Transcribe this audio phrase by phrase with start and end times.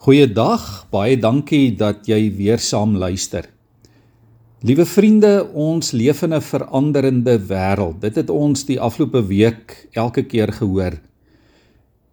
[0.00, 3.44] Goeiedag, baie dankie dat jy weer saam luister.
[4.64, 8.00] Liewe vriende, ons leef in 'n veranderende wêreld.
[8.00, 10.96] Dit het ons die afgelope week elke keer gehoor.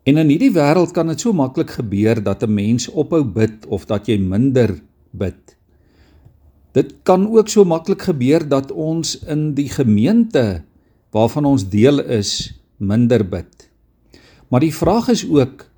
[0.04, 3.86] En in hierdie wêreld kan dit so maklik gebeur dat 'n mens ophou bid of
[3.86, 4.82] dat jy minder
[5.12, 5.56] bid.
[6.74, 10.64] Dit kan ook so maklik gebeur dat ons in die gemeente
[11.12, 13.70] waarvan ons deel is, minder bid.
[14.50, 15.70] Maar die vraag is ook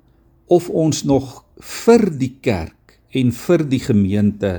[0.50, 4.52] of ons nog vir die kerk en vir die gemeente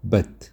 [0.00, 0.50] bid.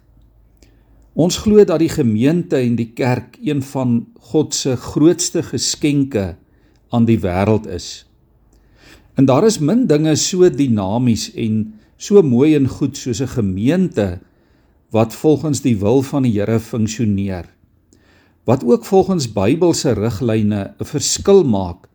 [1.18, 6.36] Ons glo dat die gemeente en die kerk een van God se grootste geskenke
[6.94, 8.06] aan die wêreld is.
[9.18, 14.20] En daar is min dinge so dinamies en so mooi en goed soos 'n gemeente
[14.90, 17.44] wat volgens die wil van die Here funksioneer.
[18.44, 21.87] Wat ook volgens Bybelse riglyne 'n verskil maak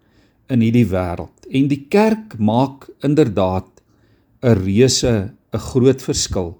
[0.54, 1.48] in hierdie wêreld.
[1.50, 3.70] En die kerk maak inderdaad
[4.44, 6.60] 'n reuse 'n groot verskil.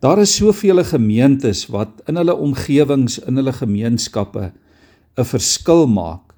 [0.00, 4.52] Daar is soveel gemeentes wat in hulle omgewings, in hulle gemeenskappe
[5.18, 6.28] 'n verskil maak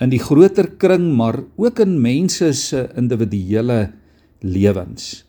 [0.00, 3.92] in die groter kring, maar ook in mense se individuele
[4.40, 5.24] lewens.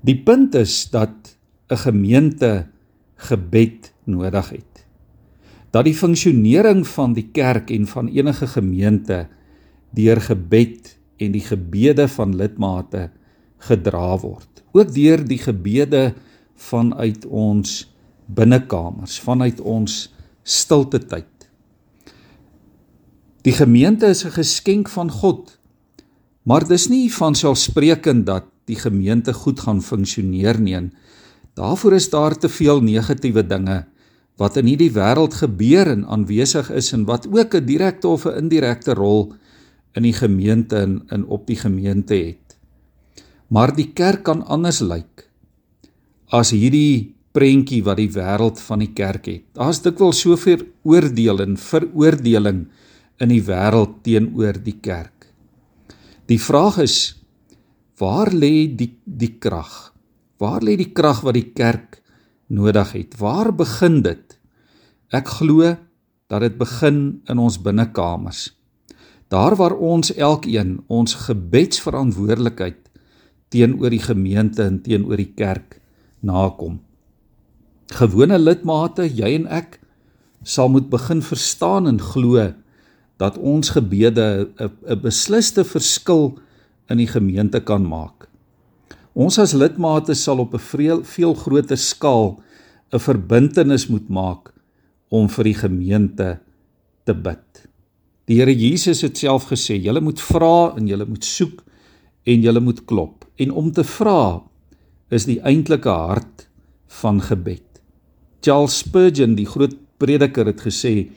[0.00, 1.36] Die punt is dat
[1.70, 2.66] 'n gemeente
[3.16, 4.87] gebed nodig het.
[5.70, 9.26] Dat die funksionering van die kerk en van enige gemeente
[9.90, 13.08] deur gebed en die gebede van lidmate
[13.68, 14.62] gedra word.
[14.72, 16.14] Ook deur die gebede
[16.54, 17.84] vanuit ons
[18.26, 20.06] binnekamers, vanuit ons
[20.42, 21.26] stilte tyd.
[23.42, 25.58] Die gemeente is 'n geskenk van God.
[26.42, 30.90] Maar dis nie van selfsprekend dat die gemeente goed gaan funksioneer nie.
[31.54, 33.86] Daarvoor is daar te veel negatiewe dinge
[34.38, 38.38] wat in hierdie wêreld gebeur en aanwesig is en wat ook 'n direkte of 'n
[38.38, 39.34] indirekte rol
[39.94, 42.56] in die gemeente en in op die gemeente het.
[43.48, 45.28] Maar die kerk kan anders lyk
[46.28, 49.44] as hierdie prentjie wat die wêreld van die kerk het.
[49.56, 52.66] Daar's dikwels soveel oordeel en veroordeling
[53.22, 55.26] in die wêreld teenoor die kerk.
[56.28, 57.16] Die vraag is
[57.98, 59.94] waar lê die die krag?
[60.38, 62.02] Waar lê die krag wat die kerk
[62.46, 63.16] nodig het?
[63.18, 64.27] Waar begin dit?
[65.08, 65.64] Ek glo
[66.28, 68.50] dat dit begin in ons binnekamers.
[69.32, 72.90] Daar waar ons elkeen ons gebedsverantwoordelikheid
[73.48, 75.78] teenoor die gemeente en teenoor die kerk
[76.20, 76.82] nakom.
[77.96, 79.78] Gewone lidmate, jy en ek
[80.44, 82.52] sal moet begin verstaan en glo
[83.16, 86.36] dat ons gebede 'n besliste verskil
[86.90, 88.28] in die gemeente kan maak.
[89.14, 92.42] Ons as lidmate sal op 'n veel, groter skaal
[92.92, 94.52] 'n verbintenis moet maak
[95.08, 96.28] om vir die gemeente
[97.08, 97.64] te bid.
[98.28, 101.62] Die Here Jesus het self gesê, julle moet vra en julle moet soek
[102.28, 103.24] en julle moet klop.
[103.40, 104.42] En om te vra
[105.08, 106.44] is die eintlike hart
[107.00, 107.64] van gebed.
[108.44, 111.08] Charles Spurgeon, die groot prediker het gesê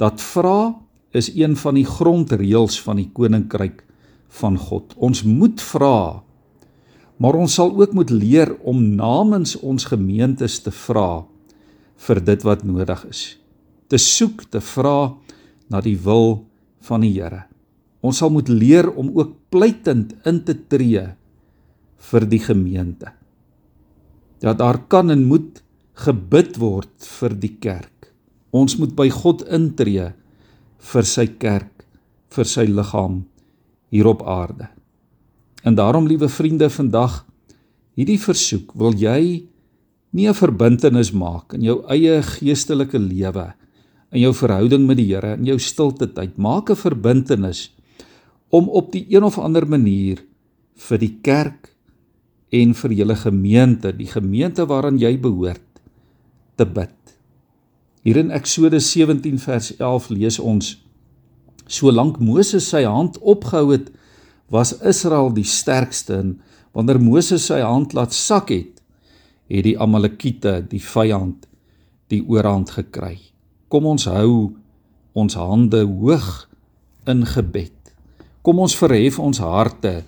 [0.00, 0.74] dat vra
[1.16, 3.84] is een van die grondreëls van die koninkryk
[4.40, 4.92] van God.
[4.98, 6.22] Ons moet vra.
[7.16, 11.24] Maar ons sal ook moet leer om namens ons gemeentes te vra
[11.96, 13.22] vir dit wat nodig is.
[13.88, 15.14] Te soek, te vra
[15.70, 16.44] na die wil
[16.86, 17.44] van die Here.
[18.06, 21.06] Ons sal moet leer om ook pleitend in te tree
[22.10, 23.10] vir die gemeente.
[24.42, 25.62] Dat daar kan en moet
[25.96, 28.12] gebid word vir die kerk.
[28.54, 30.12] Ons moet by God intree
[30.92, 31.86] vir sy kerk,
[32.30, 33.24] vir sy liggaam
[33.90, 34.68] hier op aarde.
[35.66, 37.24] En daarom liewe vriende vandag
[37.96, 39.48] hierdie versoek, wil jy
[40.16, 43.52] nie 'n verbintenis maak in jou eie geestelike lewe
[44.12, 47.70] in jou verhouding met die Here in jou stilte tyd maak 'n verbintenis
[48.50, 50.22] om op die een of ander manier
[50.76, 51.76] vir die kerk
[52.54, 55.64] en vir julle gemeente, die gemeente waaraan jy behoort,
[56.56, 56.94] te bid.
[58.06, 60.76] Hier in Eksodus 17 vers 11 lees ons:
[61.66, 63.90] Solank Moses sy hand opgehou het,
[64.48, 66.36] was Israel die sterkste en
[66.72, 68.75] wanneer Moses sy hand laat sak het,
[69.48, 71.46] het die Amalekiete, die vyand,
[72.10, 73.18] die oorhand gekry.
[73.68, 74.52] Kom ons hou
[75.16, 76.46] ons hande hoog
[77.08, 77.74] in gebed.
[78.42, 80.00] Kom ons verhef ons harte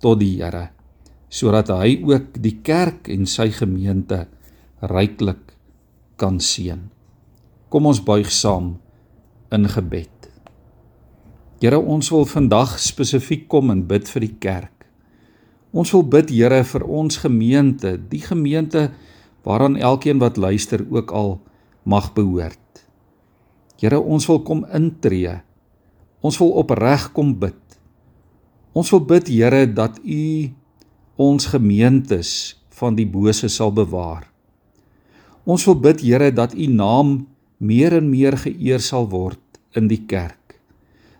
[0.00, 0.70] tot die Here
[1.30, 4.24] sodat hy ook die kerk en sy gemeente
[4.82, 5.54] ryklik
[6.18, 6.88] kan seën.
[7.70, 8.74] Kom ons buig saam
[9.54, 10.26] in gebed.
[11.62, 14.79] Here, ons wil vandag spesifiek kom en bid vir die kerk.
[15.70, 18.90] Ons wil bid, Here, vir ons gemeente, die gemeente
[19.46, 21.38] waaraan elkeen wat luister ook al
[21.86, 22.82] mag behoort.
[23.80, 25.38] Here, ons wil kom intree.
[26.20, 27.60] Ons wil opreg kom bid.
[28.76, 30.50] Ons wil bid Here dat U
[31.20, 34.24] ons gemeentes van die bose sal bewaar.
[35.44, 37.26] Ons wil bid Here dat u naam
[37.60, 39.40] meer en meer geëer sal word
[39.76, 40.56] in die kerk.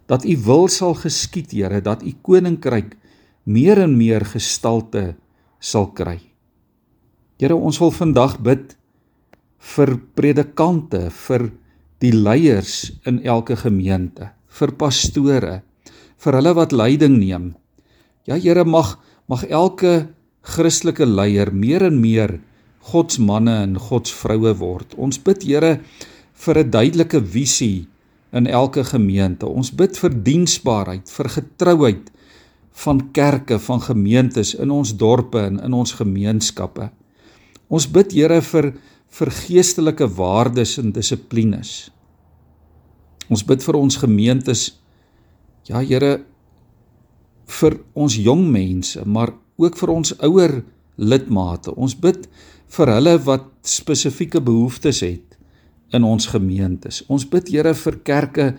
[0.08, 2.96] Dat u wil sal geskied Here, dat u koninkryk
[3.50, 5.14] meer en meer gestalte
[5.60, 6.18] sal kry.
[7.40, 8.76] Here, ons wil vandag bid
[9.74, 11.50] vir predikante, vir
[12.00, 15.60] die leiers in elke gemeente, vir pastore,
[16.20, 17.52] vir hulle wat leiding neem.
[18.28, 18.98] Ja Here, mag
[19.30, 20.10] mag elke
[20.42, 22.40] Christelike leier meer en meer
[22.90, 24.96] God se manne en God se vroue word.
[24.98, 25.80] Ons bid Here
[26.34, 27.86] vir 'n duidelike visie
[28.32, 29.46] in elke gemeente.
[29.46, 32.10] Ons bid vir diensbaarheid, vir getrouheid
[32.72, 36.90] van kerke, van gemeentes in ons dorpe en in ons gemeenskappe.
[37.68, 38.72] Ons bid Here vir
[39.10, 41.90] vir geestelike waardes en dissiplines.
[43.30, 44.68] Ons bid vir ons gemeentes.
[45.68, 46.20] Ja Here
[47.50, 50.60] vir ons jong mense, maar ook vir ons ouer
[50.96, 51.74] lidmate.
[51.74, 52.28] Ons bid
[52.70, 55.36] vir hulle wat spesifieke behoeftes het
[55.94, 57.02] in ons gemeentes.
[57.10, 58.52] Ons bid Here vir kerke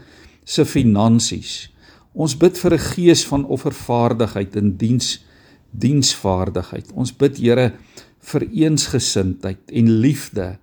[0.46, 1.71] se finansies.
[2.14, 5.24] Ons bid vir 'n gees van offervaardigheid en diens
[5.72, 6.92] diensvaardigheid.
[6.94, 7.74] Ons bid Here
[8.20, 10.58] vir eensgesindheid en liefde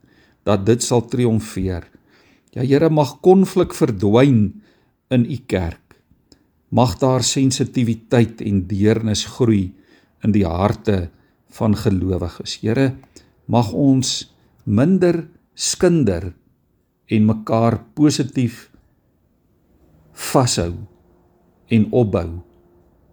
[0.45, 1.89] dat dit sal triomfeer.
[2.53, 4.63] Ja Here mag konflik verdwyn
[5.11, 5.97] in u kerk.
[6.69, 9.73] Mag daar sensitiwiteit en deernis groei
[10.23, 11.09] in die harte
[11.57, 12.59] van gelowiges.
[12.61, 12.95] Here,
[13.47, 14.35] mag ons
[14.65, 16.35] minder skinder
[17.09, 18.69] en mekaar positief
[20.13, 20.75] vashou
[21.69, 22.41] en opbou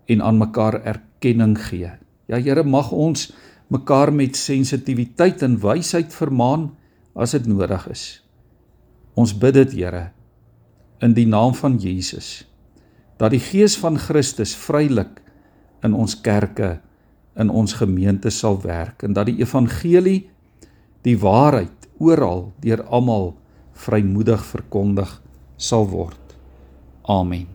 [0.05, 1.91] en aan mekaar erkenning gee.
[2.25, 3.31] Ja Here, mag ons
[3.67, 6.69] mekaar met sensitiwiteit en wysheid vermaan
[7.15, 8.03] as dit nodig is.
[9.15, 10.09] Ons bid dit, Here,
[11.03, 12.45] in die naam van Jesus
[13.19, 15.21] dat die gees van Christus vrylik
[15.85, 16.79] in ons kerke
[17.39, 20.25] in ons gemeente sal werk en dat die evangelie
[21.07, 23.33] die waarheid oral deur almal
[23.85, 25.19] vrymoedig verkondig
[25.55, 26.35] sal word.
[27.07, 27.54] Amen.